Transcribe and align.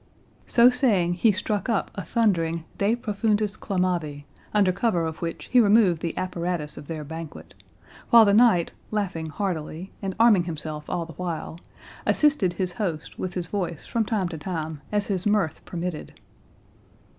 So 0.47 0.71
saying, 0.71 1.13
he 1.13 1.31
struck 1.31 1.69
up 1.69 1.91
a 1.93 2.01
thundering 2.01 2.63
"De 2.79 2.95
profundis 2.95 3.55
clamavi", 3.55 4.25
under 4.51 4.71
cover 4.71 5.05
of 5.05 5.21
which 5.21 5.45
he 5.53 5.59
removed 5.59 6.01
the 6.01 6.17
apparatus 6.17 6.75
of 6.75 6.87
their 6.87 7.03
banquet: 7.03 7.53
while 8.09 8.25
the 8.25 8.33
knight, 8.33 8.71
laughing 8.89 9.27
heartily, 9.27 9.91
and 10.01 10.15
arming 10.19 10.45
himself 10.45 10.89
all 10.89 11.05
the 11.05 11.13
while, 11.13 11.59
assisted 12.07 12.53
his 12.53 12.73
host 12.73 13.19
with 13.19 13.35
his 13.35 13.45
voice 13.45 13.85
from 13.85 14.03
time 14.03 14.27
to 14.29 14.39
time 14.39 14.81
as 14.91 15.05
his 15.05 15.27
mirth 15.27 15.63
permitted. 15.65 16.19